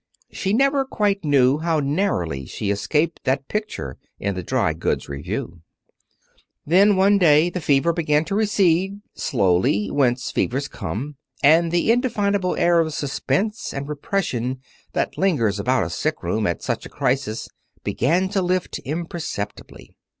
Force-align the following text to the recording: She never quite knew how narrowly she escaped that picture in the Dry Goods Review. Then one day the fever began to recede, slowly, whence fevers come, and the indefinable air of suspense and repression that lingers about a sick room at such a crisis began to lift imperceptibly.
She 0.31 0.51
never 0.51 0.83
quite 0.83 1.23
knew 1.23 1.59
how 1.59 1.79
narrowly 1.79 2.47
she 2.47 2.71
escaped 2.71 3.19
that 3.23 3.47
picture 3.47 3.97
in 4.19 4.33
the 4.33 4.41
Dry 4.41 4.73
Goods 4.73 5.07
Review. 5.07 5.61
Then 6.65 6.95
one 6.95 7.19
day 7.19 7.51
the 7.51 7.61
fever 7.61 7.93
began 7.93 8.25
to 8.25 8.33
recede, 8.33 8.99
slowly, 9.13 9.91
whence 9.91 10.31
fevers 10.31 10.67
come, 10.67 11.17
and 11.43 11.71
the 11.71 11.91
indefinable 11.91 12.55
air 12.55 12.79
of 12.79 12.95
suspense 12.95 13.71
and 13.75 13.87
repression 13.87 14.57
that 14.93 15.19
lingers 15.19 15.59
about 15.59 15.83
a 15.85 15.89
sick 15.91 16.23
room 16.23 16.47
at 16.47 16.63
such 16.63 16.83
a 16.83 16.89
crisis 16.89 17.47
began 17.83 18.27
to 18.29 18.41
lift 18.41 18.79
imperceptibly. 18.83 19.95